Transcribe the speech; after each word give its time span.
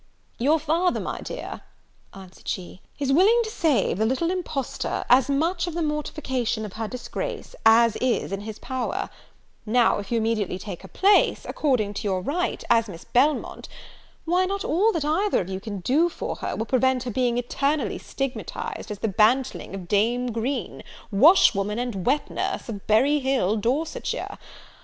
"Your 0.39 0.57
father, 0.57 0.99
my 0.99 1.21
dear," 1.21 1.61
answered 2.11 2.47
she, 2.47 2.81
"is 2.97 3.13
willing 3.13 3.39
to 3.43 3.51
save 3.51 3.99
the 3.99 4.05
little 4.07 4.31
impostor 4.31 5.03
as 5.11 5.29
much 5.29 5.67
of 5.67 5.75
the 5.75 5.83
mortification 5.83 6.65
of 6.65 6.73
her 6.73 6.87
disgrace 6.87 7.53
as 7.67 7.97
is 7.97 8.31
in 8.31 8.41
his 8.41 8.57
power; 8.57 9.11
now, 9.63 9.99
if 9.99 10.11
you 10.11 10.17
immediately 10.17 10.57
take 10.57 10.81
her 10.81 10.87
place, 10.87 11.45
according 11.47 11.93
to 11.93 12.01
your 12.07 12.21
right, 12.21 12.63
as 12.67 12.87
Miss 12.87 13.03
Belmont, 13.05 13.69
why, 14.25 14.45
not 14.45 14.65
all 14.65 14.91
that 14.91 15.05
either 15.05 15.39
of 15.39 15.49
you 15.49 15.59
can 15.59 15.81
do 15.81 16.09
for 16.09 16.37
her, 16.37 16.55
will 16.55 16.65
prevent 16.65 17.03
her 17.03 17.11
being 17.11 17.37
eternally 17.37 17.99
stigmatized 17.99 18.89
as 18.89 18.97
the 18.97 19.07
bantling 19.07 19.75
of 19.75 19.87
Dame 19.87 20.31
Green, 20.31 20.81
wash 21.11 21.53
woman 21.53 21.77
and 21.77 22.07
wet 22.07 22.27
nurse, 22.31 22.67
of 22.67 22.87
Berry 22.87 23.19
Hill, 23.19 23.55
Dorsetshire. 23.55 24.39